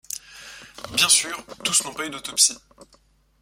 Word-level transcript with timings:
Bien 0.95 1.09
sûr, 1.09 1.45
tous 1.63 1.83
n'ont 1.85 1.93
pas 1.93 2.07
eu 2.07 2.09
d'autopsie. 2.09 2.57